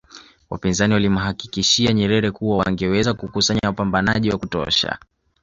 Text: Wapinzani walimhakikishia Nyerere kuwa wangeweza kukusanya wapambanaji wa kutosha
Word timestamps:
Wapinzani 0.49 0.93
walimhakikishia 0.93 1.93
Nyerere 1.93 2.31
kuwa 2.31 2.57
wangeweza 2.57 3.13
kukusanya 3.13 3.61
wapambanaji 3.63 4.29
wa 4.31 4.37
kutosha 4.37 4.97